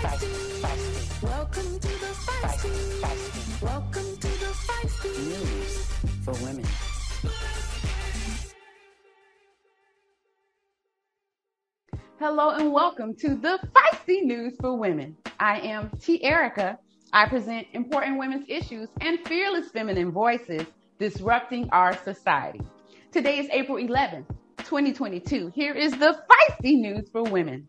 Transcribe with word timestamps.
Welcome 0.00 0.20
to 1.80 1.88
the 1.88 2.14
feisty 4.54 5.10
news 5.26 5.86
for 6.24 6.34
women. 6.34 6.64
Hello 12.20 12.50
and 12.50 12.72
welcome 12.72 13.12
to 13.16 13.34
the 13.34 13.58
Feisty 13.74 14.22
News 14.22 14.54
for 14.60 14.76
Women. 14.76 15.16
I 15.40 15.58
am 15.60 15.90
T. 16.00 16.22
Erica. 16.22 16.78
I 17.12 17.28
present 17.28 17.66
important 17.72 18.20
women's 18.20 18.44
issues 18.48 18.88
and 19.00 19.18
fearless 19.26 19.70
feminine 19.72 20.12
voices 20.12 20.62
disrupting 21.00 21.70
our 21.70 21.96
society. 22.04 22.60
Today 23.10 23.40
is 23.40 23.48
April 23.50 23.78
11th, 23.78 24.28
2022. 24.58 25.50
Here 25.52 25.74
is 25.74 25.90
the 25.90 26.22
Feisty 26.30 26.78
News 26.78 27.08
for 27.10 27.24
Women. 27.24 27.66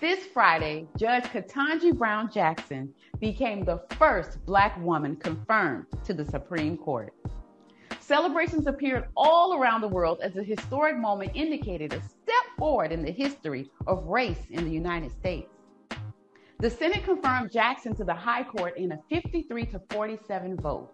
This 0.00 0.24
Friday, 0.24 0.88
Judge 0.96 1.24
Ketanji 1.24 1.94
Brown 1.94 2.30
Jackson 2.32 2.94
became 3.18 3.66
the 3.66 3.82
first 3.98 4.42
Black 4.46 4.82
woman 4.82 5.14
confirmed 5.14 5.84
to 6.04 6.14
the 6.14 6.24
Supreme 6.24 6.78
Court. 6.78 7.12
Celebrations 7.98 8.66
appeared 8.66 9.08
all 9.14 9.60
around 9.60 9.82
the 9.82 9.88
world 9.88 10.20
as 10.22 10.36
a 10.36 10.42
historic 10.42 10.96
moment 10.96 11.32
indicated 11.34 11.92
a 11.92 12.00
step 12.00 12.44
forward 12.56 12.92
in 12.92 13.02
the 13.02 13.10
history 13.10 13.70
of 13.86 14.06
race 14.06 14.40
in 14.48 14.64
the 14.64 14.70
United 14.70 15.12
States. 15.12 15.52
The 16.60 16.70
Senate 16.70 17.04
confirmed 17.04 17.52
Jackson 17.52 17.94
to 17.96 18.04
the 18.04 18.14
High 18.14 18.44
Court 18.44 18.78
in 18.78 18.92
a 18.92 18.98
53 19.10 19.66
to 19.66 19.82
47 19.90 20.56
vote. 20.56 20.90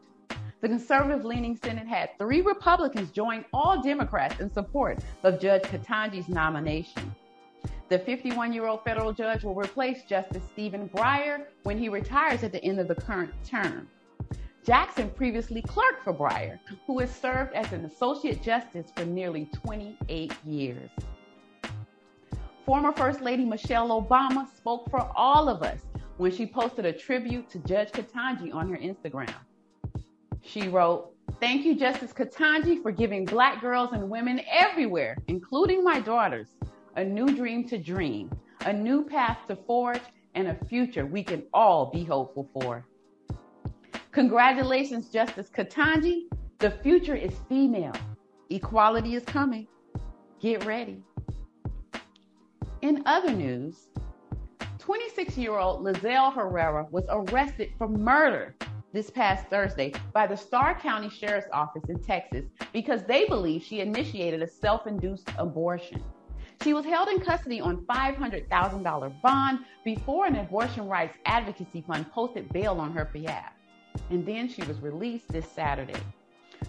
The 0.61 0.69
conservative 0.69 1.25
leaning 1.25 1.57
Senate 1.57 1.87
had 1.87 2.11
three 2.19 2.41
Republicans 2.41 3.13
join 3.13 3.45
all 3.53 3.81
Democrats 3.81 4.41
in 4.41 4.53
support 4.53 4.99
of 5.23 5.39
Judge 5.39 5.63
Ketanji's 5.63 6.29
nomination. 6.29 7.15
The 7.89 8.01
51 8.01 8.53
year 8.53 8.67
old 8.67 8.83
federal 8.83 9.13
judge 9.13 9.45
will 9.45 9.55
replace 9.55 10.03
Justice 10.03 10.43
Stephen 10.53 10.89
Breyer 10.89 11.45
when 11.63 11.79
he 11.79 11.89
retires 11.89 12.43
at 12.43 12.51
the 12.51 12.63
end 12.65 12.81
of 12.81 12.89
the 12.89 12.97
current 12.97 13.33
term. 13.45 13.89
Jackson 14.65 15.09
previously 15.11 15.63
clerked 15.63 16.03
for 16.03 16.13
Breyer, 16.13 16.59
who 16.89 16.99
has 16.99 17.15
served 17.15 17.55
as 17.55 17.73
an 17.73 17.85
associate 17.85 18.43
justice 18.43 18.91
for 18.97 19.05
nearly 19.05 19.49
28 19.63 20.33
years. 20.45 20.91
Former 22.65 22.91
First 22.91 23.21
Lady 23.21 23.45
Michelle 23.45 24.03
Obama 24.03 24.53
spoke 24.57 24.91
for 24.91 25.09
all 25.15 25.49
of 25.49 25.63
us 25.63 25.83
when 26.17 26.33
she 26.33 26.45
posted 26.45 26.85
a 26.87 26.93
tribute 26.93 27.49
to 27.51 27.61
Judge 27.61 27.93
Ketanji 27.93 28.53
on 28.53 28.69
her 28.69 28.79
Instagram. 28.79 29.33
She 30.43 30.67
wrote, 30.67 31.13
Thank 31.39 31.65
you, 31.65 31.77
Justice 31.77 32.13
Ketanji, 32.13 32.83
for 32.83 32.91
giving 32.91 33.25
Black 33.25 33.61
girls 33.61 33.91
and 33.93 34.11
women 34.11 34.41
everywhere, 34.51 35.17
including 35.29 35.85
my 35.85 36.01
daughters, 36.01 36.49
a 36.97 37.05
new 37.05 37.27
dream 37.27 37.69
to 37.69 37.79
dream, 37.79 38.31
a 38.65 38.73
new 38.73 39.05
path 39.05 39.39
to 39.47 39.55
forge, 39.55 40.01
and 40.35 40.49
a 40.49 40.55
future 40.67 41.07
we 41.07 41.23
can 41.23 41.43
all 41.53 41.91
be 41.91 42.05
hopeful 42.05 42.51
for. 42.53 42.87
Congratulations, 44.13 45.11
Justice 45.11 45.51
Ketanji. 45.51 46.23
The 46.59 46.71
future 46.71 47.15
is 47.15 47.35
female. 47.49 47.93
Equality 48.49 49.15
is 49.15 49.25
coming. 49.25 49.67
Get 50.41 50.65
ready. 50.65 51.03
In 52.81 53.03
other 53.05 53.33
news, 53.33 53.89
26 54.79 55.37
year 55.37 55.59
old 55.59 55.85
Lizelle 55.85 56.33
Herrera 56.33 56.87
was 56.91 57.05
arrested 57.11 57.73
for 57.77 57.89
murder 57.89 58.55
this 58.93 59.11
past 59.11 59.47
Thursday 59.49 59.93
by 60.15 60.27
the 60.27 60.37
Starr 60.37 60.79
County 60.79 61.11
Sheriff's 61.11 61.49
Office 61.53 61.83
in 61.89 62.03
Texas 62.03 62.47
because 62.73 63.03
they 63.05 63.27
believe 63.27 63.63
she 63.63 63.81
initiated 63.81 64.41
a 64.41 64.47
self 64.47 64.87
induced 64.87 65.29
abortion. 65.37 66.03
She 66.63 66.73
was 66.73 66.85
held 66.85 67.09
in 67.09 67.21
custody 67.21 67.61
on 67.61 67.85
$500,000 67.87 69.23
bond 69.23 69.61
before 69.85 70.27
an 70.27 70.37
abortion 70.37 70.89
rights 70.89 71.17
advocacy 71.25 71.85
fund 71.87 72.11
posted 72.11 72.53
bail 72.53 72.81
on 72.81 72.93
her 72.93 73.05
behalf. 73.05 73.53
And 74.11 74.27
then 74.27 74.49
she 74.49 74.63
was 74.63 74.81
released 74.81 75.29
this 75.29 75.51
Saturday. 75.51 76.01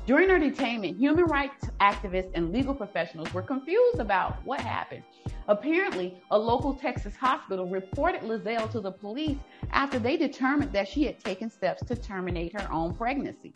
During 0.06 0.30
her 0.30 0.40
detainment, 0.40 0.98
human 0.98 1.26
rights 1.26 1.70
activists 1.82 2.32
and 2.34 2.52
legal 2.52 2.74
professionals 2.74 3.34
were 3.34 3.42
confused 3.42 4.00
about 4.00 4.38
what 4.46 4.60
happened. 4.62 5.04
Apparently, 5.48 6.22
a 6.32 6.38
local 6.38 6.74
Texas 6.74 7.16
hospital 7.16 7.68
reported 7.68 8.22
Lizelle 8.22 8.70
to 8.72 8.82
the 8.82 8.92
police 8.92 9.38
after 9.72 9.98
they 9.98 10.18
determined 10.18 10.74
that 10.74 10.88
she 10.88 11.04
had 11.04 11.20
taken 11.20 11.50
steps 11.50 11.84
to 11.86 11.96
terminate 11.96 12.60
her 12.60 12.72
own 12.72 12.94
pregnancy. 12.94 13.54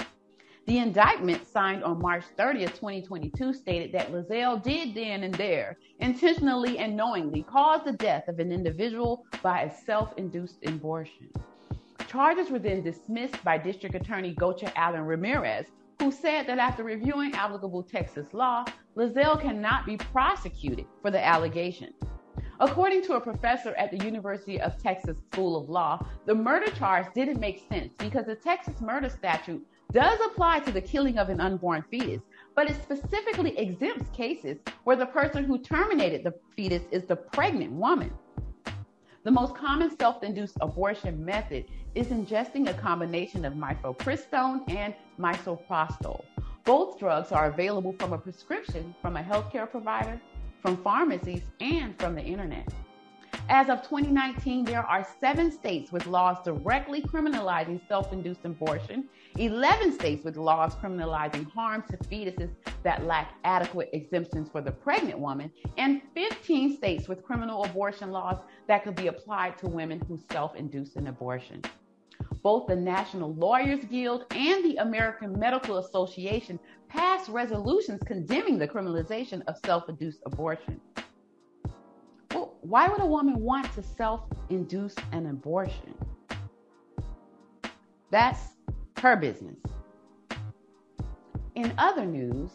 The 0.68 0.78
indictment 0.78 1.48
signed 1.48 1.84
on 1.84 2.00
March 2.00 2.24
30th, 2.38 2.76
2022 2.76 3.52
stated 3.52 3.92
that 3.94 4.12
Lizelle 4.12 4.62
did 4.62 4.94
then 4.94 5.24
and 5.24 5.34
there 5.34 5.78
intentionally 6.00 6.78
and 6.78 6.96
knowingly 6.96 7.44
cause 7.44 7.82
the 7.84 7.94
death 7.94 8.28
of 8.28 8.40
an 8.40 8.52
individual 8.52 9.26
by 9.42 9.64
a 9.64 9.76
self-induced 9.86 10.64
abortion. 10.68 11.30
Charges 12.08 12.52
were 12.52 12.60
then 12.60 12.84
dismissed 12.84 13.44
by 13.44 13.58
District 13.58 13.96
Attorney 13.96 14.36
Gocha 14.36 14.72
Allen 14.76 15.02
Ramirez, 15.02 15.66
who 16.00 16.12
said 16.12 16.46
that 16.46 16.60
after 16.60 16.84
reviewing 16.84 17.34
applicable 17.34 17.84
Texas 17.84 18.28
law, 18.32 18.64
Lizelle 18.96 19.42
cannot 19.42 19.86
be 19.86 19.98
prosecuted 19.98 20.86
for 21.02 21.10
the 21.10 21.26
allegation. 21.26 21.92
According 22.60 23.02
to 23.04 23.14
a 23.14 23.22
professor 23.22 23.74
at 23.76 23.90
the 23.90 24.06
University 24.06 24.62
of 24.62 24.82
Texas 24.82 25.18
School 25.32 25.60
of 25.60 25.70
Law, 25.70 26.06
the 26.28 26.36
murder 26.36 26.70
charge 26.72 27.08
didn't 27.16 27.40
make 27.40 27.68
sense 27.68 27.94
because 27.98 28.28
the 28.28 28.36
Texas 28.36 28.80
murder 28.80 29.10
statute 29.10 29.66
does 29.92 30.20
apply 30.26 30.60
to 30.62 30.72
the 30.72 30.82
killing 30.82 31.18
of 31.18 31.30
an 31.30 31.42
unborn 31.42 31.84
fetus, 31.90 32.22
but 32.56 32.70
it 32.70 32.82
specifically 32.82 33.58
exempts 33.58 34.10
cases 34.10 34.58
where 34.84 34.96
the 34.96 35.06
person 35.06 35.44
who 35.44 35.58
terminated 35.58 36.24
the 36.24 36.34
fetus 36.56 36.84
is 36.92 37.06
the 37.06 37.16
pregnant 37.16 37.72
woman. 37.72 38.12
The 39.24 39.32
most 39.32 39.56
common 39.56 39.96
self 39.98 40.24
induced 40.24 40.58
abortion 40.62 41.24
method 41.24 41.66
is 41.94 42.08
ingesting 42.08 42.70
a 42.70 42.74
combination 42.74 43.46
of 43.46 43.54
mifepristone 43.54 44.68
and 44.70 44.96
misoprostol. 45.20 46.24
Both 46.64 46.98
drugs 46.98 47.32
are 47.32 47.48
available 47.48 47.94
from 48.00 48.14
a 48.14 48.18
prescription 48.18 48.96
from 49.02 49.18
a 49.18 49.22
healthcare 49.22 49.70
provider, 49.70 50.20
from 50.62 50.82
pharmacies, 50.84 51.42
and 51.60 51.98
from 52.00 52.16
the 52.16 52.24
internet. 52.24 52.68
As 53.50 53.70
of 53.70 53.82
2019, 53.82 54.66
there 54.66 54.86
are 54.86 55.06
seven 55.20 55.52
states 55.52 55.92
with 55.92 56.08
laws 56.08 56.38
directly 56.44 57.02
criminalizing 57.02 57.86
self 57.88 58.14
induced 58.14 58.46
abortion, 58.46 59.10
11 59.38 59.94
states 59.94 60.24
with 60.24 60.38
laws 60.38 60.76
criminalizing 60.76 61.50
harm 61.52 61.84
to 61.90 61.98
fetuses 61.98 62.52
that 62.84 63.06
lack 63.06 63.34
adequate 63.44 63.90
exemptions 63.94 64.50
for 64.50 64.62
the 64.62 64.72
pregnant 64.72 65.20
woman, 65.20 65.52
and 65.78 66.02
15 66.14 66.78
states 66.78 67.08
with 67.08 67.24
criminal 67.24 67.64
abortion 67.66 68.12
laws 68.12 68.38
that 68.68 68.84
could 68.84 68.96
be 68.96 69.08
applied 69.08 69.58
to 69.58 69.68
women 69.68 70.00
who 70.08 70.18
self 70.32 70.56
induce 70.56 70.96
an 70.96 71.08
abortion. 71.08 71.62
Both 72.44 72.68
the 72.68 72.76
National 72.76 73.34
Lawyers 73.36 73.84
Guild 73.86 74.26
and 74.32 74.64
the 74.64 74.78
American 74.78 75.38
Medical 75.38 75.78
Association 75.78 76.60
passed 76.90 77.30
resolutions 77.30 78.02
condemning 78.06 78.58
the 78.58 78.68
criminalization 78.68 79.44
of 79.48 79.58
self 79.66 79.90
induced 79.90 80.20
abortion 80.26 80.80
why 82.62 82.88
would 82.88 83.02
a 83.02 83.06
woman 83.06 83.40
want 83.40 83.72
to 83.74 83.84
self 83.84 84.22
induce 84.50 84.96
an 85.12 85.26
abortion? 85.26 85.96
That's 88.12 88.40
her 89.00 89.16
business. 89.16 89.58
In 91.56 91.74
other 91.78 92.06
news, 92.06 92.52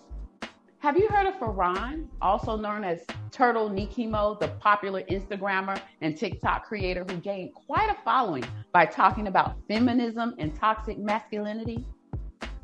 have 0.78 0.96
you 0.96 1.08
heard 1.08 1.26
of 1.26 1.34
Faran, 1.34 2.06
also 2.22 2.56
known 2.56 2.84
as 2.84 3.04
Turtle 3.32 3.68
Nikimo, 3.68 4.38
the 4.38 4.48
popular 4.60 5.02
Instagrammer 5.10 5.80
and 6.00 6.16
TikTok 6.16 6.66
creator 6.66 7.04
who 7.08 7.16
gained 7.16 7.54
quite 7.54 7.90
a 7.90 7.96
following 8.04 8.44
by 8.72 8.86
talking 8.86 9.26
about 9.26 9.56
feminism 9.66 10.34
and 10.38 10.54
toxic 10.54 10.98
masculinity? 10.98 11.84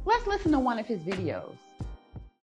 Let's 0.04 0.26
listen 0.26 0.52
to 0.52 0.60
one 0.60 0.78
of 0.78 0.86
his 0.86 1.00
videos. 1.00 1.56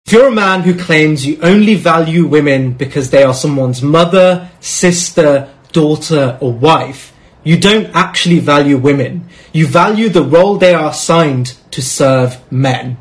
If 0.06 0.12
you're 0.12 0.28
a 0.28 0.32
man 0.32 0.60
who 0.60 0.78
claims 0.78 1.24
you 1.24 1.38
only 1.40 1.76
value 1.76 2.26
women 2.26 2.74
because 2.74 3.08
they 3.08 3.22
are 3.22 3.32
someone's 3.32 3.80
mother, 3.80 4.50
sister, 4.60 5.50
daughter, 5.72 6.36
or 6.42 6.52
wife, 6.52 7.14
you 7.42 7.58
don't 7.58 7.86
actually 7.94 8.38
value 8.38 8.76
women. 8.76 9.30
You 9.54 9.66
value 9.66 10.10
the 10.10 10.22
role 10.22 10.58
they 10.58 10.74
are 10.74 10.90
assigned 10.90 11.56
to 11.70 11.80
serve 11.80 12.36
men. 12.52 12.98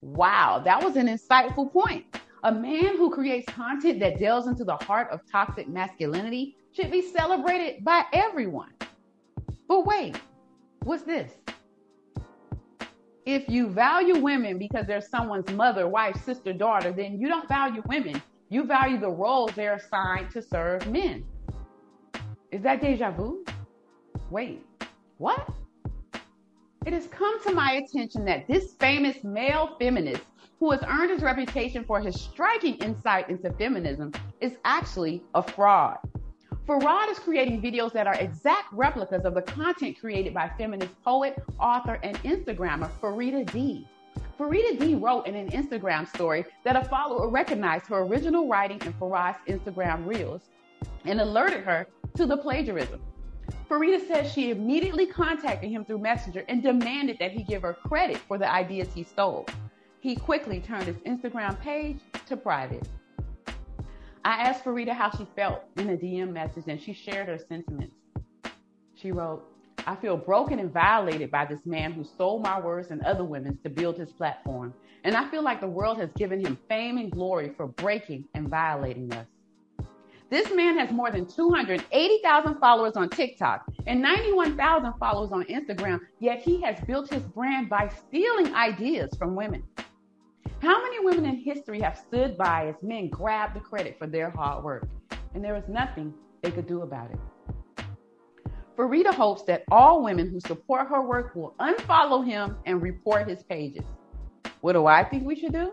Wow, 0.00 0.62
that 0.64 0.82
was 0.82 0.96
an 0.96 1.06
insightful 1.06 1.70
point. 1.70 2.06
A 2.44 2.50
man 2.50 2.96
who 2.96 3.10
creates 3.10 3.52
content 3.52 4.00
that 4.00 4.18
delves 4.18 4.46
into 4.46 4.64
the 4.64 4.76
heart 4.76 5.10
of 5.10 5.20
toxic 5.30 5.68
masculinity 5.68 6.56
should 6.72 6.90
be 6.90 7.02
celebrated 7.02 7.84
by 7.84 8.06
everyone. 8.14 8.72
But 9.68 9.84
wait, 9.84 10.16
what's 10.82 11.02
this? 11.02 11.30
If 13.26 13.48
you 13.48 13.68
value 13.68 14.18
women 14.18 14.58
because 14.58 14.86
they're 14.86 15.00
someone's 15.00 15.50
mother, 15.52 15.88
wife, 15.88 16.22
sister, 16.24 16.52
daughter, 16.52 16.92
then 16.92 17.18
you 17.18 17.28
don't 17.28 17.48
value 17.48 17.82
women. 17.86 18.20
You 18.48 18.64
value 18.64 18.98
the 18.98 19.10
roles 19.10 19.52
they're 19.54 19.74
assigned 19.74 20.30
to 20.32 20.42
serve 20.42 20.90
men. 20.90 21.24
Is 22.50 22.62
that 22.62 22.80
deja 22.80 23.10
vu? 23.10 23.44
Wait, 24.30 24.64
what? 25.18 25.48
It 26.86 26.92
has 26.92 27.06
come 27.08 27.40
to 27.44 27.52
my 27.52 27.72
attention 27.74 28.24
that 28.24 28.48
this 28.48 28.74
famous 28.80 29.22
male 29.22 29.76
feminist 29.78 30.22
who 30.58 30.70
has 30.70 30.80
earned 30.88 31.10
his 31.10 31.22
reputation 31.22 31.84
for 31.84 32.00
his 32.00 32.20
striking 32.20 32.74
insight 32.76 33.28
into 33.28 33.52
feminism 33.52 34.12
is 34.40 34.56
actually 34.64 35.22
a 35.34 35.42
fraud. 35.42 35.98
Farad 36.66 37.10
is 37.10 37.18
creating 37.18 37.60
videos 37.60 37.92
that 37.92 38.06
are 38.06 38.14
exact 38.14 38.72
replicas 38.72 39.24
of 39.24 39.34
the 39.34 39.42
content 39.42 39.98
created 39.98 40.32
by 40.34 40.50
feminist 40.56 40.92
poet, 41.02 41.42
author, 41.58 41.98
and 42.02 42.16
Instagrammer 42.22 42.90
Farida 43.00 43.50
D. 43.50 43.86
Farida 44.38 44.78
D 44.78 44.94
wrote 44.94 45.26
in 45.26 45.34
an 45.34 45.50
Instagram 45.50 46.08
story 46.08 46.44
that 46.64 46.76
a 46.76 46.84
follower 46.88 47.28
recognized 47.28 47.86
her 47.86 47.98
original 48.00 48.46
writing 48.46 48.80
in 48.84 48.92
Farad's 48.94 49.38
Instagram 49.48 50.06
Reels 50.06 50.42
and 51.04 51.20
alerted 51.20 51.64
her 51.64 51.86
to 52.14 52.26
the 52.26 52.36
plagiarism. 52.36 53.00
Farida 53.68 54.06
says 54.06 54.32
she 54.32 54.50
immediately 54.50 55.06
contacted 55.06 55.70
him 55.70 55.84
through 55.84 55.98
Messenger 55.98 56.44
and 56.48 56.62
demanded 56.62 57.18
that 57.18 57.32
he 57.32 57.42
give 57.42 57.62
her 57.62 57.74
credit 57.74 58.18
for 58.18 58.38
the 58.38 58.50
ideas 58.50 58.88
he 58.94 59.02
stole. 59.02 59.46
He 60.00 60.16
quickly 60.16 60.60
turned 60.60 60.84
his 60.84 60.96
Instagram 60.98 61.58
page 61.60 61.98
to 62.26 62.36
private. 62.36 62.88
I 64.24 64.42
asked 64.42 64.64
Farida 64.64 64.92
how 64.92 65.10
she 65.10 65.26
felt 65.34 65.62
in 65.78 65.88
a 65.90 65.96
DM 65.96 66.32
message 66.32 66.64
and 66.66 66.80
she 66.80 66.92
shared 66.92 67.28
her 67.28 67.38
sentiments. 67.48 67.94
She 68.94 69.12
wrote, 69.12 69.42
I 69.86 69.96
feel 69.96 70.16
broken 70.18 70.58
and 70.58 70.70
violated 70.70 71.30
by 71.30 71.46
this 71.46 71.64
man 71.64 71.92
who 71.92 72.04
stole 72.04 72.38
my 72.38 72.60
words 72.60 72.90
and 72.90 73.00
other 73.02 73.24
women's 73.24 73.62
to 73.62 73.70
build 73.70 73.96
his 73.96 74.12
platform. 74.12 74.74
And 75.04 75.16
I 75.16 75.30
feel 75.30 75.42
like 75.42 75.60
the 75.60 75.66
world 75.66 75.96
has 75.98 76.10
given 76.16 76.44
him 76.44 76.58
fame 76.68 76.98
and 76.98 77.10
glory 77.10 77.54
for 77.56 77.66
breaking 77.66 78.26
and 78.34 78.48
violating 78.48 79.10
us. 79.14 79.26
This 80.28 80.52
man 80.52 80.78
has 80.78 80.92
more 80.92 81.10
than 81.10 81.26
280,000 81.26 82.60
followers 82.60 82.92
on 82.96 83.08
TikTok 83.08 83.64
and 83.86 84.02
91,000 84.02 84.92
followers 85.00 85.32
on 85.32 85.44
Instagram, 85.44 85.98
yet 86.20 86.40
he 86.40 86.60
has 86.60 86.78
built 86.86 87.10
his 87.10 87.22
brand 87.22 87.70
by 87.70 87.88
stealing 87.88 88.54
ideas 88.54 89.10
from 89.18 89.34
women. 89.34 89.64
How 90.60 90.82
many 90.82 91.02
women 91.02 91.24
in 91.24 91.36
history 91.36 91.80
have 91.80 91.96
stood 91.96 92.36
by 92.36 92.66
as 92.66 92.74
men 92.82 93.08
grabbed 93.08 93.56
the 93.56 93.60
credit 93.60 93.98
for 93.98 94.06
their 94.06 94.28
hard 94.28 94.62
work, 94.62 94.86
and 95.32 95.42
there 95.42 95.54
was 95.54 95.66
nothing 95.68 96.12
they 96.42 96.50
could 96.50 96.66
do 96.66 96.82
about 96.82 97.10
it? 97.10 97.18
Farida 98.76 99.14
hopes 99.14 99.42
that 99.44 99.64
all 99.70 100.02
women 100.02 100.28
who 100.28 100.38
support 100.38 100.88
her 100.88 101.00
work 101.00 101.34
will 101.34 101.54
unfollow 101.60 102.22
him 102.22 102.58
and 102.66 102.82
report 102.82 103.26
his 103.26 103.42
pages. 103.42 103.84
What 104.60 104.74
do 104.74 104.86
I 104.86 105.02
think 105.02 105.26
we 105.26 105.34
should 105.34 105.54
do? 105.54 105.72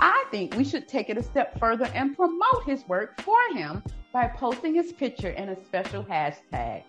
I 0.00 0.24
think 0.30 0.56
we 0.56 0.64
should 0.64 0.88
take 0.88 1.10
it 1.10 1.18
a 1.18 1.22
step 1.22 1.58
further 1.58 1.90
and 1.94 2.16
promote 2.16 2.64
his 2.64 2.88
work 2.88 3.20
for 3.20 3.38
him 3.52 3.82
by 4.14 4.28
posting 4.28 4.74
his 4.74 4.92
picture 4.92 5.28
in 5.28 5.50
a 5.50 5.64
special 5.66 6.02
hashtag. 6.04 6.84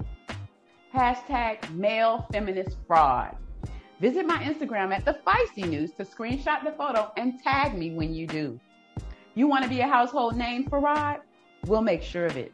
Hashtag 0.95 1.75
male 1.75 2.25
feminist 2.31 2.77
fraud. 2.87 3.35
Visit 4.01 4.25
my 4.25 4.37
Instagram 4.37 4.91
at 4.91 5.05
the 5.05 5.19
Feisty 5.27 5.69
News 5.69 5.91
to 5.91 6.03
screenshot 6.03 6.63
the 6.63 6.71
photo 6.71 7.11
and 7.17 7.39
tag 7.39 7.77
me 7.77 7.91
when 7.91 8.15
you 8.15 8.25
do. 8.25 8.59
You 9.35 9.45
want 9.45 9.63
to 9.63 9.69
be 9.69 9.81
a 9.81 9.87
household 9.87 10.35
name 10.35 10.65
Farad? 10.65 11.19
We'll 11.67 11.83
make 11.83 12.01
sure 12.01 12.25
of 12.25 12.35
it. 12.35 12.51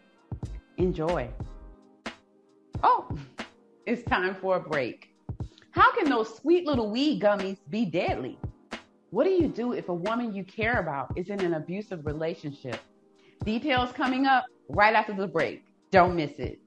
Enjoy. 0.76 1.30
Oh, 2.84 3.08
it's 3.86 4.04
time 4.04 4.36
for 4.36 4.58
a 4.58 4.60
break. 4.60 5.16
How 5.72 5.94
can 5.94 6.10
those 6.10 6.36
sweet 6.36 6.66
little 6.66 6.92
weed 6.92 7.22
gummies 7.22 7.60
be 7.70 7.86
deadly? 7.86 8.38
What 9.12 9.24
do 9.24 9.30
you 9.30 9.48
do 9.48 9.72
if 9.72 9.88
a 9.88 9.94
woman 9.94 10.36
you 10.36 10.44
care 10.44 10.82
about 10.82 11.18
is 11.18 11.30
in 11.30 11.40
an 11.40 11.54
abusive 11.54 12.06
relationship? 12.06 12.82
Details 13.46 13.94
coming 13.94 14.26
up 14.26 14.44
right 14.68 14.94
after 14.94 15.14
the 15.14 15.28
break. 15.28 15.64
Don't 15.92 16.14
miss 16.14 16.32
it. 16.40 16.60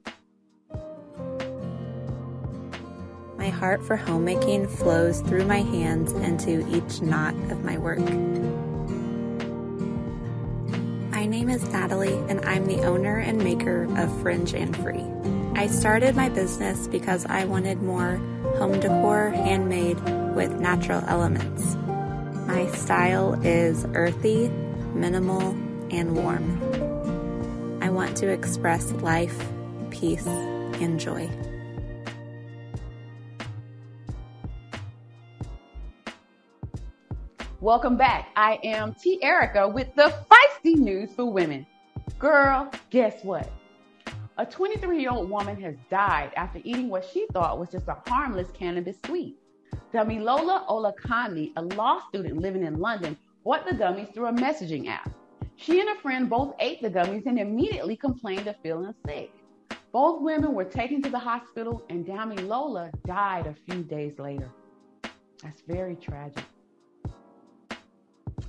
My 3.41 3.49
heart 3.49 3.83
for 3.83 3.95
homemaking 3.95 4.67
flows 4.67 5.21
through 5.21 5.45
my 5.45 5.61
hands 5.63 6.11
into 6.11 6.63
each 6.69 7.01
knot 7.01 7.33
of 7.49 7.63
my 7.63 7.75
work. 7.75 7.97
My 11.09 11.25
name 11.25 11.49
is 11.49 11.67
Natalie, 11.69 12.13
and 12.29 12.45
I'm 12.45 12.67
the 12.67 12.83
owner 12.83 13.17
and 13.17 13.43
maker 13.43 13.87
of 13.99 14.21
Fringe 14.21 14.53
and 14.53 14.77
Free. 14.77 15.03
I 15.59 15.65
started 15.65 16.15
my 16.15 16.29
business 16.29 16.87
because 16.87 17.25
I 17.25 17.45
wanted 17.45 17.81
more 17.81 18.17
home 18.59 18.79
decor 18.79 19.31
handmade 19.31 19.99
with 20.35 20.51
natural 20.59 21.03
elements. 21.07 21.73
My 22.45 22.67
style 22.75 23.43
is 23.43 23.87
earthy, 23.95 24.49
minimal, 24.93 25.57
and 25.89 26.15
warm. 26.15 27.79
I 27.81 27.89
want 27.89 28.15
to 28.17 28.27
express 28.27 28.91
life, 28.91 29.47
peace, 29.89 30.27
and 30.27 30.99
joy. 30.99 31.27
Welcome 37.61 37.95
back. 37.95 38.29
I 38.35 38.57
am 38.63 38.95
T. 38.95 39.21
Erica 39.21 39.67
with 39.67 39.93
the 39.93 40.11
feisty 40.31 40.75
news 40.75 41.13
for 41.13 41.31
women. 41.31 41.67
Girl, 42.17 42.71
guess 42.89 43.23
what? 43.23 43.51
A 44.39 44.47
23 44.47 44.99
year 44.99 45.11
old 45.11 45.29
woman 45.29 45.61
has 45.61 45.75
died 45.91 46.31
after 46.35 46.59
eating 46.63 46.89
what 46.89 47.05
she 47.05 47.27
thought 47.31 47.59
was 47.59 47.69
just 47.69 47.87
a 47.87 47.97
harmless 48.07 48.49
cannabis 48.49 48.97
sweet. 49.05 49.37
Damilola 49.93 50.67
Olakani, 50.69 51.51
a 51.55 51.61
law 51.61 51.99
student 52.09 52.41
living 52.41 52.65
in 52.65 52.79
London, 52.79 53.15
bought 53.45 53.63
the 53.67 53.75
gummies 53.75 54.11
through 54.11 54.29
a 54.29 54.33
messaging 54.33 54.87
app. 54.87 55.11
She 55.55 55.79
and 55.81 55.89
a 55.89 56.01
friend 56.01 56.27
both 56.27 56.55
ate 56.59 56.81
the 56.81 56.89
gummies 56.89 57.27
and 57.27 57.37
immediately 57.37 57.95
complained 57.95 58.47
of 58.47 58.55
feeling 58.63 58.95
sick. 59.05 59.31
Both 59.91 60.23
women 60.23 60.55
were 60.55 60.65
taken 60.65 60.99
to 61.03 61.11
the 61.11 61.19
hospital, 61.19 61.85
and 61.91 62.07
Damilola 62.07 62.89
died 63.05 63.45
a 63.45 63.53
few 63.53 63.83
days 63.83 64.17
later. 64.17 64.49
That's 65.43 65.61
very 65.67 65.95
tragic. 65.95 66.43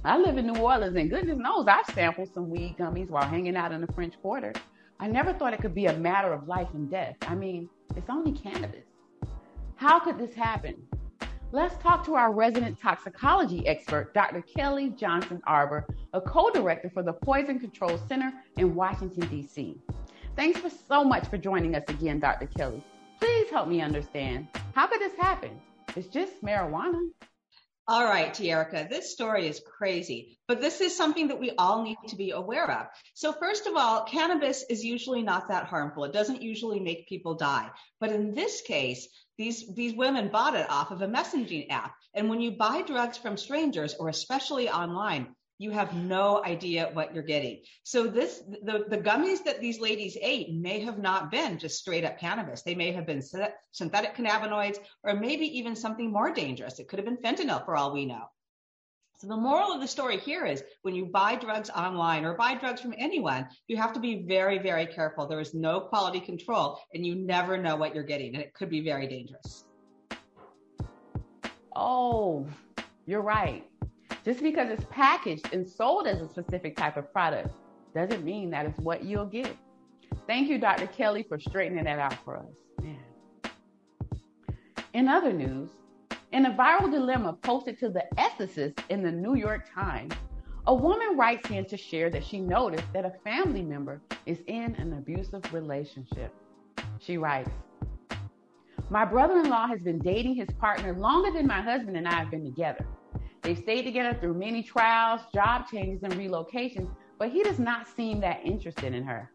I 0.04 0.18
live 0.18 0.36
in 0.36 0.48
New 0.48 0.60
Orleans, 0.60 0.96
and 0.96 1.08
goodness 1.08 1.38
knows 1.38 1.68
I've 1.68 1.86
sampled 1.94 2.34
some 2.34 2.50
weed 2.50 2.74
gummies 2.76 3.08
while 3.08 3.22
hanging 3.24 3.54
out 3.54 3.70
in 3.70 3.80
the 3.80 3.92
French 3.92 4.20
Quarter. 4.20 4.52
I 4.98 5.06
never 5.06 5.32
thought 5.32 5.52
it 5.52 5.60
could 5.60 5.76
be 5.76 5.86
a 5.86 5.96
matter 5.96 6.32
of 6.32 6.48
life 6.48 6.66
and 6.74 6.90
death. 6.90 7.14
I 7.22 7.36
mean, 7.36 7.68
it's 7.96 8.10
only 8.10 8.32
cannabis. 8.32 8.84
How 9.76 10.00
could 10.00 10.18
this 10.18 10.34
happen? 10.34 10.74
Let's 11.52 11.80
talk 11.80 12.04
to 12.06 12.16
our 12.16 12.32
resident 12.32 12.80
toxicology 12.80 13.64
expert, 13.68 14.12
Dr. 14.12 14.42
Kelly 14.42 14.90
Johnson 14.90 15.40
Arbor, 15.46 15.86
a 16.14 16.20
co 16.20 16.50
director 16.50 16.90
for 16.90 17.04
the 17.04 17.12
Poison 17.12 17.60
Control 17.60 17.96
Center 18.08 18.32
in 18.56 18.74
Washington, 18.74 19.28
D.C. 19.28 19.76
Thanks 20.34 20.58
for 20.58 20.70
so 20.70 21.04
much 21.04 21.28
for 21.28 21.38
joining 21.38 21.76
us 21.76 21.84
again, 21.86 22.18
Dr. 22.18 22.46
Kelly. 22.46 22.82
Please 23.20 23.48
help 23.50 23.68
me 23.68 23.80
understand 23.80 24.48
how 24.74 24.88
could 24.88 25.00
this 25.00 25.14
happen? 25.14 25.60
It's 25.94 26.08
just 26.08 26.42
marijuana. 26.42 27.08
All 27.88 28.04
right, 28.04 28.32
Tierica, 28.32 28.88
this 28.88 29.10
story 29.12 29.48
is 29.48 29.60
crazy, 29.60 30.38
but 30.46 30.60
this 30.60 30.80
is 30.80 30.96
something 30.96 31.26
that 31.28 31.40
we 31.40 31.50
all 31.58 31.82
need 31.82 31.96
to 32.06 32.14
be 32.14 32.30
aware 32.30 32.70
of. 32.70 32.86
So, 33.14 33.32
first 33.32 33.66
of 33.66 33.74
all, 33.74 34.04
cannabis 34.04 34.64
is 34.70 34.84
usually 34.84 35.22
not 35.22 35.48
that 35.48 35.66
harmful. 35.66 36.04
It 36.04 36.12
doesn't 36.12 36.42
usually 36.42 36.78
make 36.78 37.08
people 37.08 37.34
die. 37.34 37.68
But 37.98 38.12
in 38.12 38.34
this 38.34 38.60
case, 38.60 39.08
these, 39.36 39.74
these 39.74 39.94
women 39.94 40.28
bought 40.28 40.54
it 40.54 40.70
off 40.70 40.92
of 40.92 41.02
a 41.02 41.08
messaging 41.08 41.70
app. 41.70 41.92
And 42.14 42.30
when 42.30 42.40
you 42.40 42.52
buy 42.52 42.82
drugs 42.82 43.18
from 43.18 43.36
strangers 43.36 43.94
or 43.94 44.08
especially 44.08 44.70
online, 44.70 45.34
you 45.62 45.70
have 45.70 45.94
no 45.94 46.44
idea 46.44 46.90
what 46.92 47.14
you're 47.14 47.22
getting. 47.22 47.60
So 47.84 48.08
this, 48.08 48.42
the, 48.64 48.84
the 48.88 48.98
gummies 48.98 49.44
that 49.44 49.60
these 49.60 49.78
ladies 49.78 50.18
ate 50.20 50.52
may 50.52 50.80
have 50.80 50.98
not 50.98 51.30
been 51.30 51.56
just 51.56 51.78
straight 51.78 52.04
up 52.04 52.18
cannabis. 52.18 52.62
They 52.62 52.74
may 52.74 52.90
have 52.90 53.06
been 53.06 53.22
synthetic 53.70 54.16
cannabinoids 54.16 54.78
or 55.04 55.14
maybe 55.14 55.46
even 55.56 55.76
something 55.76 56.10
more 56.10 56.34
dangerous. 56.34 56.80
It 56.80 56.88
could 56.88 56.98
have 56.98 57.06
been 57.06 57.16
fentanyl 57.16 57.64
for 57.64 57.76
all 57.76 57.92
we 57.92 58.06
know. 58.06 58.24
So 59.18 59.28
the 59.28 59.36
moral 59.36 59.70
of 59.70 59.80
the 59.80 59.86
story 59.86 60.18
here 60.18 60.44
is 60.44 60.64
when 60.82 60.96
you 60.96 61.06
buy 61.06 61.36
drugs 61.36 61.70
online 61.70 62.24
or 62.24 62.34
buy 62.34 62.56
drugs 62.56 62.80
from 62.80 62.94
anyone, 62.98 63.46
you 63.68 63.76
have 63.76 63.92
to 63.92 64.00
be 64.00 64.24
very, 64.26 64.58
very 64.58 64.86
careful. 64.86 65.28
There 65.28 65.38
is 65.38 65.54
no 65.54 65.78
quality 65.78 66.18
control 66.18 66.80
and 66.92 67.06
you 67.06 67.14
never 67.14 67.56
know 67.56 67.76
what 67.76 67.94
you're 67.94 68.02
getting 68.02 68.34
and 68.34 68.42
it 68.42 68.52
could 68.52 68.68
be 68.68 68.80
very 68.80 69.06
dangerous. 69.06 69.64
Oh, 71.76 72.48
you're 73.06 73.22
right. 73.22 73.64
Just 74.24 74.40
because 74.40 74.70
it's 74.70 74.84
packaged 74.90 75.52
and 75.52 75.68
sold 75.68 76.06
as 76.06 76.20
a 76.20 76.28
specific 76.28 76.76
type 76.76 76.96
of 76.96 77.12
product 77.12 77.48
doesn't 77.94 78.24
mean 78.24 78.50
that 78.50 78.66
it's 78.66 78.78
what 78.78 79.04
you'll 79.04 79.26
get. 79.26 79.56
Thank 80.26 80.48
you, 80.48 80.58
Dr. 80.58 80.86
Kelly, 80.86 81.24
for 81.28 81.38
straightening 81.40 81.84
that 81.84 81.98
out 81.98 82.14
for 82.24 82.36
us. 82.36 82.46
Man. 82.80 82.98
In 84.94 85.08
other 85.08 85.32
news, 85.32 85.70
in 86.30 86.46
a 86.46 86.52
viral 86.52 86.90
dilemma 86.90 87.32
posted 87.32 87.78
to 87.80 87.88
the 87.88 88.04
ethicist 88.16 88.78
in 88.90 89.02
the 89.02 89.10
New 89.10 89.34
York 89.34 89.66
Times, 89.74 90.14
a 90.66 90.74
woman 90.74 91.16
writes 91.16 91.50
in 91.50 91.64
to 91.66 91.76
share 91.76 92.08
that 92.10 92.24
she 92.24 92.38
noticed 92.38 92.84
that 92.92 93.04
a 93.04 93.12
family 93.24 93.62
member 93.62 94.00
is 94.26 94.38
in 94.46 94.76
an 94.76 94.92
abusive 94.92 95.52
relationship. 95.52 96.32
She 97.00 97.18
writes, 97.18 97.50
My 98.88 99.04
brother 99.04 99.40
in 99.40 99.50
law 99.50 99.66
has 99.66 99.82
been 99.82 99.98
dating 99.98 100.36
his 100.36 100.48
partner 100.60 100.92
longer 100.92 101.32
than 101.32 101.48
my 101.48 101.60
husband 101.60 101.96
and 101.96 102.06
I 102.06 102.14
have 102.14 102.30
been 102.30 102.44
together. 102.44 102.86
They've 103.42 103.58
stayed 103.58 103.82
together 103.82 104.16
through 104.20 104.34
many 104.34 104.62
trials, 104.62 105.20
job 105.34 105.68
changes, 105.68 106.04
and 106.04 106.12
relocations, 106.14 106.88
but 107.18 107.30
he 107.30 107.42
does 107.42 107.58
not 107.58 107.88
seem 107.88 108.20
that 108.20 108.40
interested 108.44 108.94
in 108.94 109.02
her. 109.04 109.30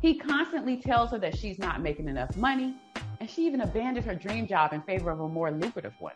He 0.00 0.18
constantly 0.18 0.78
tells 0.78 1.10
her 1.10 1.18
that 1.18 1.36
she's 1.36 1.58
not 1.58 1.82
making 1.82 2.08
enough 2.08 2.34
money, 2.38 2.74
and 3.20 3.28
she 3.28 3.46
even 3.46 3.60
abandoned 3.60 4.06
her 4.06 4.14
dream 4.14 4.46
job 4.46 4.72
in 4.72 4.80
favor 4.82 5.10
of 5.10 5.20
a 5.20 5.28
more 5.28 5.50
lucrative 5.50 5.92
one. 5.98 6.14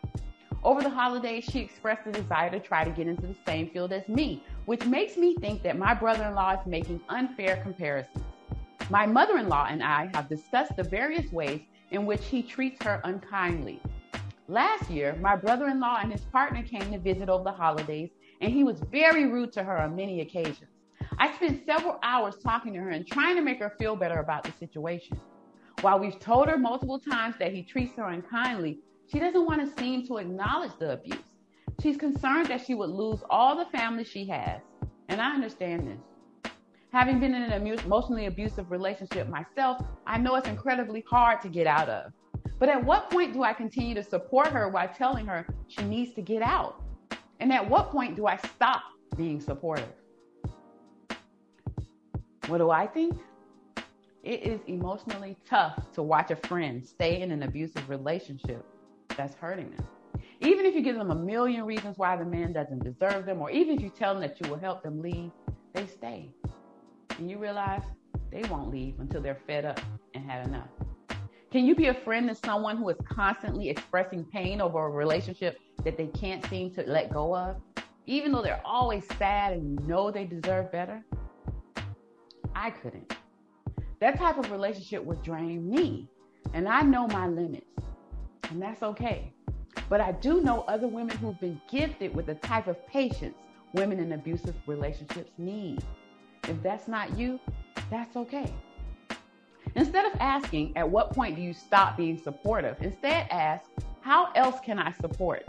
Over 0.63 0.81
the 0.81 0.89
holidays, 0.89 1.43
she 1.43 1.59
expressed 1.59 2.07
a 2.07 2.11
desire 2.11 2.49
to 2.49 2.59
try 2.59 2.83
to 2.83 2.89
get 2.89 3.07
into 3.07 3.27
the 3.27 3.35
same 3.45 3.69
field 3.69 3.93
as 3.93 4.07
me, 4.09 4.43
which 4.65 4.83
makes 4.87 5.15
me 5.15 5.35
think 5.35 5.61
that 5.61 5.77
my 5.77 5.93
brother 5.93 6.23
in 6.23 6.33
law 6.33 6.53
is 6.53 6.65
making 6.65 6.99
unfair 7.09 7.57
comparisons. 7.57 8.23
My 8.89 9.05
mother 9.05 9.37
in 9.37 9.49
law 9.49 9.67
and 9.69 9.83
I 9.83 10.09
have 10.15 10.27
discussed 10.27 10.75
the 10.75 10.83
various 10.83 11.31
ways 11.31 11.61
in 11.91 12.07
which 12.07 12.25
he 12.25 12.41
treats 12.41 12.81
her 12.83 13.01
unkindly. 13.03 13.79
Last 14.47 14.91
year, 14.91 15.15
my 15.19 15.35
brother 15.35 15.67
in 15.69 15.79
law 15.79 15.97
and 15.99 16.11
his 16.11 16.21
partner 16.25 16.61
came 16.61 16.91
to 16.91 16.99
visit 16.99 17.29
over 17.29 17.43
the 17.43 17.51
holidays, 17.51 18.11
and 18.41 18.53
he 18.53 18.63
was 18.63 18.79
very 18.91 19.25
rude 19.25 19.51
to 19.53 19.63
her 19.63 19.75
on 19.75 19.95
many 19.95 20.21
occasions. 20.21 20.69
I 21.17 21.33
spent 21.33 21.65
several 21.65 21.97
hours 22.03 22.35
talking 22.43 22.73
to 22.73 22.79
her 22.79 22.91
and 22.91 23.07
trying 23.07 23.37
to 23.37 23.41
make 23.41 23.57
her 23.57 23.73
feel 23.79 23.95
better 23.95 24.19
about 24.19 24.43
the 24.43 24.51
situation. 24.59 25.19
While 25.81 25.99
we've 25.99 26.19
told 26.19 26.47
her 26.47 26.59
multiple 26.59 26.99
times 26.99 27.35
that 27.39 27.53
he 27.53 27.63
treats 27.63 27.95
her 27.97 28.07
unkindly, 28.07 28.77
she 29.11 29.19
doesn't 29.19 29.45
want 29.45 29.61
to 29.61 29.81
seem 29.81 30.05
to 30.07 30.17
acknowledge 30.17 30.77
the 30.77 30.93
abuse. 30.93 31.17
She's 31.81 31.97
concerned 31.97 32.47
that 32.47 32.65
she 32.65 32.75
would 32.75 32.91
lose 32.91 33.21
all 33.31 33.57
the 33.57 33.65
family 33.75 34.03
she 34.03 34.27
has. 34.27 34.61
And 35.09 35.19
I 35.19 35.33
understand 35.33 35.87
this. 35.87 36.51
Having 36.91 37.19
been 37.19 37.33
in 37.33 37.41
an 37.41 37.67
emotionally 37.67 38.27
abusive 38.27 38.69
relationship 38.69 39.27
myself, 39.27 39.83
I 40.05 40.19
know 40.19 40.35
it's 40.35 40.47
incredibly 40.47 41.03
hard 41.09 41.41
to 41.41 41.49
get 41.49 41.65
out 41.65 41.89
of. 41.89 42.11
But 42.57 42.69
at 42.69 42.83
what 42.83 43.09
point 43.09 43.33
do 43.33 43.43
I 43.43 43.53
continue 43.53 43.95
to 43.95 44.03
support 44.03 44.47
her 44.47 44.69
while 44.69 44.87
telling 44.87 45.25
her 45.25 45.45
she 45.67 45.83
needs 45.83 46.13
to 46.15 46.21
get 46.21 46.41
out? 46.41 46.81
And 47.39 47.51
at 47.51 47.69
what 47.69 47.91
point 47.91 48.15
do 48.15 48.27
I 48.27 48.37
stop 48.37 48.81
being 49.17 49.41
supportive? 49.41 49.89
What 52.47 52.59
do 52.59 52.69
I 52.69 52.87
think? 52.87 53.17
It 54.23 54.43
is 54.43 54.59
emotionally 54.67 55.37
tough 55.47 55.91
to 55.93 56.01
watch 56.01 56.31
a 56.31 56.35
friend 56.35 56.83
stay 56.85 57.21
in 57.21 57.31
an 57.31 57.43
abusive 57.43 57.89
relationship 57.89 58.65
that's 59.15 59.35
hurting 59.35 59.71
them. 59.71 59.85
Even 60.41 60.65
if 60.65 60.75
you 60.75 60.81
give 60.81 60.95
them 60.95 61.11
a 61.11 61.15
million 61.15 61.65
reasons 61.65 61.97
why 61.97 62.15
the 62.15 62.25
man 62.25 62.53
doesn't 62.53 62.83
deserve 62.83 63.25
them, 63.25 63.41
or 63.41 63.49
even 63.51 63.75
if 63.75 63.81
you 63.81 63.89
tell 63.89 64.13
them 64.13 64.21
that 64.21 64.39
you 64.41 64.49
will 64.49 64.57
help 64.57 64.83
them 64.83 65.01
leave, 65.01 65.31
they 65.73 65.85
stay. 65.87 66.31
And 67.17 67.29
you 67.29 67.37
realize 67.37 67.83
they 68.31 68.41
won't 68.49 68.69
leave 68.69 68.99
until 68.99 69.21
they're 69.21 69.39
fed 69.47 69.65
up 69.65 69.79
and 70.13 70.29
had 70.29 70.47
enough. 70.47 70.74
Can 71.55 71.65
you 71.65 71.73
be 71.73 71.87
a 71.87 71.93
friend 71.93 72.27
to 72.27 72.35
someone 72.35 72.75
who 72.75 72.89
is 72.89 72.97
constantly 73.07 73.69
expressing 73.69 74.25
pain 74.25 74.59
over 74.59 74.87
a 74.87 74.89
relationship 74.89 75.57
that 75.85 75.95
they 75.95 76.07
can't 76.07 76.45
seem 76.47 76.69
to 76.71 76.83
let 76.83 77.13
go 77.13 77.33
of, 77.33 77.61
even 78.07 78.33
though 78.33 78.41
they're 78.41 78.61
always 78.65 79.07
sad 79.17 79.53
and 79.53 79.79
you 79.79 79.87
know 79.87 80.11
they 80.11 80.25
deserve 80.25 80.69
better? 80.73 81.01
I 82.53 82.71
couldn't. 82.71 83.15
That 84.01 84.17
type 84.17 84.37
of 84.37 84.51
relationship 84.51 85.01
would 85.05 85.23
drain 85.23 85.69
me. 85.69 86.09
And 86.53 86.67
I 86.67 86.81
know 86.81 87.07
my 87.07 87.25
limits. 87.25 87.71
And 88.49 88.61
that's 88.61 88.83
okay. 88.83 89.31
But 89.87 90.01
I 90.01 90.11
do 90.11 90.41
know 90.41 90.65
other 90.67 90.89
women 90.89 91.17
who've 91.19 91.39
been 91.39 91.61
gifted 91.71 92.13
with 92.13 92.25
the 92.25 92.35
type 92.35 92.67
of 92.67 92.85
patience 92.85 93.37
women 93.71 94.01
in 94.01 94.11
abusive 94.11 94.55
relationships 94.67 95.31
need. 95.37 95.85
If 96.49 96.61
that's 96.61 96.89
not 96.89 97.17
you, 97.17 97.39
that's 97.89 98.17
okay. 98.17 98.51
Instead 99.75 100.05
of 100.05 100.19
asking, 100.19 100.75
at 100.77 100.89
what 100.89 101.13
point 101.13 101.35
do 101.35 101.41
you 101.41 101.53
stop 101.53 101.97
being 101.97 102.17
supportive? 102.17 102.77
Instead, 102.81 103.27
ask, 103.29 103.65
how 104.01 104.31
else 104.33 104.59
can 104.61 104.79
I 104.79 104.91
support? 104.93 105.45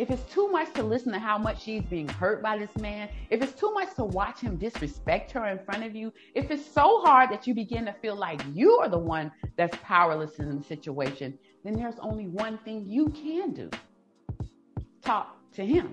if 0.00 0.10
it's 0.10 0.32
too 0.32 0.48
much 0.48 0.72
to 0.72 0.82
listen 0.82 1.12
to 1.12 1.18
how 1.18 1.36
much 1.36 1.62
she's 1.62 1.82
being 1.82 2.08
hurt 2.08 2.42
by 2.42 2.56
this 2.56 2.74
man, 2.78 3.06
if 3.28 3.42
it's 3.42 3.52
too 3.52 3.70
much 3.74 3.94
to 3.96 4.02
watch 4.02 4.40
him 4.40 4.56
disrespect 4.56 5.30
her 5.30 5.44
in 5.48 5.58
front 5.58 5.84
of 5.84 5.94
you, 5.94 6.10
if 6.34 6.50
it's 6.50 6.64
so 6.64 7.02
hard 7.02 7.28
that 7.28 7.46
you 7.46 7.52
begin 7.52 7.84
to 7.84 7.92
feel 8.00 8.16
like 8.16 8.40
you 8.54 8.78
are 8.78 8.88
the 8.88 8.98
one 8.98 9.30
that's 9.58 9.76
powerless 9.82 10.38
in 10.38 10.56
the 10.56 10.64
situation, 10.64 11.38
then 11.64 11.74
there's 11.74 11.98
only 12.00 12.28
one 12.28 12.56
thing 12.64 12.88
you 12.88 13.10
can 13.10 13.52
do 13.52 13.68
talk 15.02 15.36
to 15.52 15.66
him. 15.66 15.92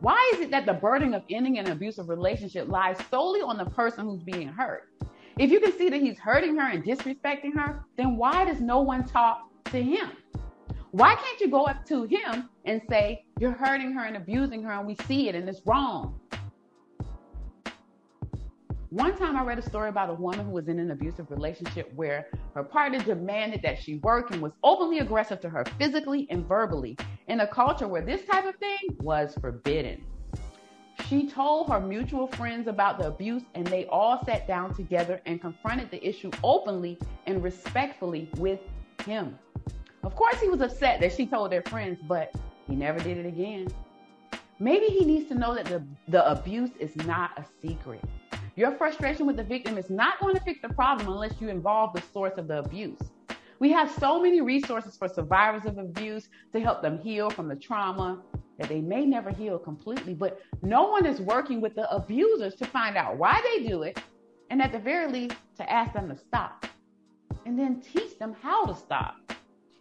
Why 0.00 0.30
is 0.34 0.40
it 0.40 0.50
that 0.50 0.66
the 0.66 0.74
burden 0.74 1.14
of 1.14 1.22
ending 1.30 1.58
an 1.58 1.70
abusive 1.70 2.10
relationship 2.10 2.68
lies 2.68 2.98
solely 3.10 3.40
on 3.40 3.56
the 3.56 3.64
person 3.70 4.04
who's 4.04 4.22
being 4.22 4.48
hurt? 4.48 4.89
If 5.40 5.50
you 5.50 5.58
can 5.58 5.72
see 5.72 5.88
that 5.88 6.02
he's 6.02 6.18
hurting 6.18 6.54
her 6.58 6.68
and 6.68 6.84
disrespecting 6.84 7.54
her, 7.54 7.82
then 7.96 8.18
why 8.18 8.44
does 8.44 8.60
no 8.60 8.82
one 8.82 9.06
talk 9.06 9.48
to 9.72 9.82
him? 9.82 10.10
Why 10.90 11.14
can't 11.14 11.40
you 11.40 11.48
go 11.48 11.64
up 11.64 11.86
to 11.86 12.02
him 12.02 12.50
and 12.66 12.82
say, 12.90 13.24
You're 13.38 13.52
hurting 13.52 13.92
her 13.92 14.04
and 14.04 14.18
abusing 14.18 14.62
her, 14.64 14.72
and 14.72 14.86
we 14.86 14.96
see 15.06 15.30
it 15.30 15.34
and 15.34 15.48
it's 15.48 15.62
wrong? 15.64 16.20
One 18.90 19.16
time 19.16 19.34
I 19.34 19.42
read 19.42 19.58
a 19.58 19.62
story 19.62 19.88
about 19.88 20.10
a 20.10 20.14
woman 20.14 20.44
who 20.44 20.50
was 20.50 20.68
in 20.68 20.78
an 20.78 20.90
abusive 20.90 21.30
relationship 21.30 21.90
where 21.96 22.26
her 22.54 22.62
partner 22.62 22.98
demanded 22.98 23.62
that 23.62 23.80
she 23.80 23.94
work 24.00 24.32
and 24.32 24.42
was 24.42 24.52
openly 24.62 24.98
aggressive 24.98 25.40
to 25.40 25.48
her 25.48 25.64
physically 25.78 26.26
and 26.28 26.46
verbally 26.46 26.98
in 27.28 27.40
a 27.40 27.46
culture 27.46 27.88
where 27.88 28.02
this 28.02 28.26
type 28.26 28.44
of 28.44 28.56
thing 28.56 28.76
was 28.98 29.34
forbidden. 29.40 30.04
She 31.10 31.26
told 31.26 31.68
her 31.70 31.80
mutual 31.80 32.28
friends 32.28 32.68
about 32.68 33.00
the 33.00 33.08
abuse, 33.08 33.42
and 33.56 33.66
they 33.66 33.84
all 33.86 34.24
sat 34.24 34.46
down 34.46 34.72
together 34.74 35.20
and 35.26 35.40
confronted 35.40 35.90
the 35.90 36.06
issue 36.08 36.30
openly 36.44 36.98
and 37.26 37.42
respectfully 37.42 38.30
with 38.36 38.60
him. 39.04 39.36
Of 40.04 40.14
course, 40.14 40.40
he 40.40 40.48
was 40.48 40.60
upset 40.60 41.00
that 41.00 41.12
she 41.12 41.26
told 41.26 41.50
their 41.50 41.62
friends, 41.62 41.98
but 42.06 42.32
he 42.68 42.76
never 42.76 43.00
did 43.00 43.18
it 43.18 43.26
again. 43.26 43.66
Maybe 44.60 44.86
he 44.86 45.04
needs 45.04 45.28
to 45.30 45.34
know 45.34 45.52
that 45.52 45.64
the, 45.64 45.82
the 46.06 46.30
abuse 46.30 46.70
is 46.78 46.94
not 46.98 47.32
a 47.36 47.44
secret. 47.60 48.04
Your 48.54 48.70
frustration 48.70 49.26
with 49.26 49.36
the 49.36 49.42
victim 49.42 49.78
is 49.78 49.90
not 49.90 50.20
going 50.20 50.36
to 50.36 50.40
fix 50.42 50.60
the 50.62 50.68
problem 50.68 51.08
unless 51.08 51.34
you 51.40 51.48
involve 51.48 51.92
the 51.92 52.02
source 52.12 52.34
of 52.38 52.46
the 52.46 52.60
abuse. 52.60 53.00
We 53.58 53.72
have 53.72 53.90
so 53.98 54.22
many 54.22 54.42
resources 54.42 54.96
for 54.96 55.08
survivors 55.08 55.66
of 55.66 55.76
abuse 55.76 56.28
to 56.52 56.60
help 56.60 56.82
them 56.82 57.00
heal 57.00 57.30
from 57.30 57.48
the 57.48 57.56
trauma 57.56 58.22
that 58.60 58.68
they 58.68 58.80
may 58.80 59.06
never 59.06 59.30
heal 59.30 59.58
completely, 59.58 60.12
but 60.12 60.40
no 60.60 60.88
one 60.88 61.06
is 61.06 61.18
working 61.20 61.62
with 61.62 61.74
the 61.74 61.90
abusers 61.90 62.54
to 62.56 62.66
find 62.66 62.96
out 62.96 63.16
why 63.16 63.40
they 63.42 63.66
do 63.66 63.82
it 63.82 63.98
and 64.50 64.60
at 64.60 64.70
the 64.70 64.78
very 64.78 65.10
least 65.10 65.34
to 65.56 65.72
ask 65.72 65.94
them 65.94 66.10
to 66.10 66.16
stop 66.16 66.66
and 67.46 67.58
then 67.58 67.80
teach 67.80 68.18
them 68.18 68.36
how 68.42 68.66
to 68.66 68.74
stop. 68.74 69.16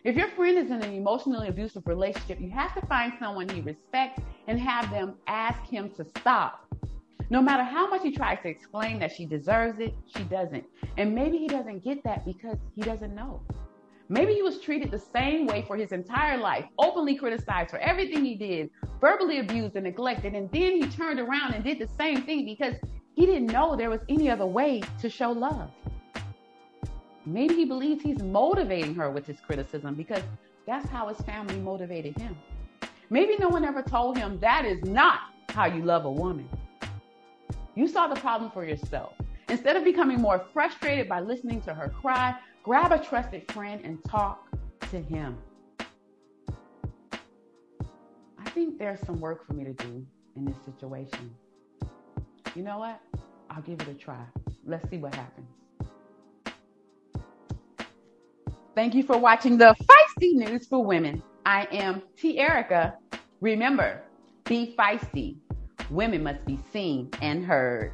If 0.05 0.15
your 0.15 0.29
friend 0.29 0.57
is 0.57 0.71
in 0.71 0.81
an 0.81 0.93
emotionally 0.93 1.49
abusive 1.49 1.85
relationship, 1.87 2.39
you 2.39 2.49
have 2.51 2.73
to 2.79 2.85
find 2.87 3.11
someone 3.19 3.49
he 3.49 3.59
respects 3.59 4.21
and 4.47 4.57
have 4.57 4.89
them 4.91 5.15
ask 5.27 5.61
him 5.69 5.89
to 5.97 6.05
stop. 6.17 6.65
No 7.29 7.41
matter 7.41 7.63
how 7.63 7.89
much 7.89 8.03
he 8.03 8.11
tries 8.11 8.39
to 8.43 8.47
explain 8.47 8.97
that 8.99 9.11
she 9.11 9.25
deserves 9.25 9.79
it, 9.79 9.93
she 10.15 10.23
doesn't. 10.23 10.63
And 10.97 11.13
maybe 11.13 11.37
he 11.37 11.47
doesn't 11.47 11.83
get 11.83 12.01
that 12.05 12.25
because 12.25 12.57
he 12.75 12.81
doesn't 12.81 13.13
know. 13.13 13.41
Maybe 14.11 14.33
he 14.33 14.41
was 14.41 14.59
treated 14.59 14.89
the 14.89 14.97
same 14.97 15.45
way 15.45 15.61
for 15.61 15.77
his 15.77 15.91
entire 15.91 16.37
life, 16.37 16.65
openly 16.79 17.13
criticized 17.13 17.69
for 17.69 17.77
everything 17.77 18.25
he 18.25 18.33
did, 18.33 18.71
verbally 18.99 19.37
abused 19.37 19.75
and 19.75 19.85
neglected, 19.85 20.33
and 20.33 20.51
then 20.51 20.81
he 20.81 20.87
turned 20.87 21.19
around 21.19 21.53
and 21.53 21.63
did 21.63 21.77
the 21.77 21.87
same 21.95 22.23
thing 22.23 22.43
because 22.43 22.73
he 23.15 23.27
didn't 23.27 23.51
know 23.51 23.75
there 23.75 23.91
was 23.91 24.01
any 24.09 24.27
other 24.27 24.47
way 24.47 24.81
to 24.99 25.09
show 25.11 25.31
love. 25.31 25.69
Maybe 27.27 27.53
he 27.53 27.65
believes 27.65 28.01
he's 28.01 28.23
motivating 28.23 28.95
her 28.95 29.11
with 29.11 29.27
his 29.27 29.39
criticism 29.41 29.93
because 29.93 30.23
that's 30.65 30.89
how 30.89 31.07
his 31.07 31.21
family 31.21 31.59
motivated 31.59 32.17
him. 32.17 32.35
Maybe 33.11 33.37
no 33.37 33.49
one 33.49 33.63
ever 33.63 33.83
told 33.83 34.17
him 34.17 34.39
that 34.39 34.65
is 34.65 34.83
not 34.85 35.19
how 35.49 35.65
you 35.65 35.83
love 35.83 36.05
a 36.05 36.11
woman. 36.11 36.49
You 37.75 37.87
saw 37.87 38.07
the 38.07 38.19
problem 38.19 38.49
for 38.49 38.65
yourself. 38.65 39.13
Instead 39.49 39.75
of 39.75 39.83
becoming 39.83 40.19
more 40.19 40.45
frustrated 40.51 41.07
by 41.07 41.19
listening 41.19 41.61
to 41.61 41.73
her 41.73 41.89
cry, 41.89 42.35
grab 42.69 42.91
a 42.91 42.99
trusted 42.99 43.51
friend 43.51 43.81
and 43.83 43.97
talk 44.03 44.47
to 44.91 45.01
him. 45.01 45.35
I 48.37 48.47
think 48.51 48.77
there's 48.77 48.99
some 49.07 49.19
work 49.19 49.47
for 49.47 49.53
me 49.53 49.63
to 49.63 49.73
do 49.73 50.05
in 50.35 50.45
this 50.45 50.55
situation. 50.65 51.33
You 52.55 52.61
know 52.61 52.77
what? 52.77 53.01
I'll 53.49 53.63
give 53.63 53.81
it 53.81 53.87
a 53.87 53.95
try. 53.95 54.23
Let's 54.67 54.87
see 54.87 54.97
what 54.97 55.15
happens. 55.15 55.47
Thank 58.75 58.93
you 58.93 59.01
for 59.01 59.17
watching 59.17 59.57
the 59.57 59.75
Feisty 59.89 60.33
News 60.35 60.67
for 60.67 60.85
Women. 60.85 61.23
I 61.47 61.67
am 61.71 62.03
T. 62.17 62.37
Erica. 62.37 62.99
Remember, 63.41 64.03
be 64.43 64.75
feisty. 64.77 65.37
Women 65.89 66.21
must 66.21 66.45
be 66.45 66.59
seen 66.71 67.09
and 67.23 67.43
heard. 67.43 67.93